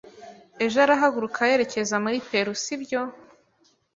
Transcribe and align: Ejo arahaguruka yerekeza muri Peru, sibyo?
Ejo 0.63 0.77
arahaguruka 0.85 1.49
yerekeza 1.49 1.95
muri 2.03 2.17
Peru, 2.29 2.51
sibyo? 2.63 3.01